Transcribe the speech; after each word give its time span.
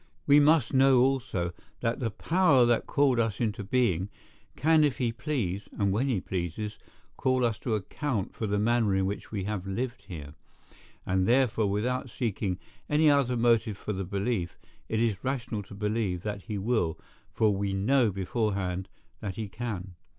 We 0.25 0.39
must 0.39 0.73
know 0.73 0.99
also, 1.01 1.53
that 1.81 1.99
the 1.99 2.09
power 2.09 2.65
that 2.65 2.87
called 2.87 3.19
us 3.19 3.39
into 3.39 3.63
being, 3.63 4.09
can 4.55 4.83
if 4.83 4.97
he 4.97 5.11
please, 5.11 5.69
and 5.77 5.91
when 5.91 6.07
he 6.07 6.19
pleases, 6.19 6.79
call 7.17 7.45
us 7.45 7.59
to 7.59 7.75
account 7.75 8.33
for 8.33 8.47
the 8.47 8.57
manner 8.57 8.95
in 8.95 9.05
which 9.05 9.31
we 9.31 9.43
have 9.43 9.67
lived 9.67 10.05
here; 10.07 10.33
and 11.05 11.27
therefore 11.27 11.69
without 11.69 12.09
seeking 12.09 12.57
any 12.89 13.11
other 13.11 13.37
motive 13.37 13.77
for 13.77 13.93
the 13.93 14.03
belief, 14.03 14.57
it 14.89 14.99
is 14.99 15.23
rational 15.23 15.61
to 15.61 15.75
believe 15.75 16.23
that 16.23 16.41
he 16.45 16.57
will, 16.57 16.97
for 17.31 17.55
we 17.55 17.71
know 17.71 18.09
beforehand 18.11 18.89
that 19.19 19.35
he 19.35 19.47
can. 19.47 19.93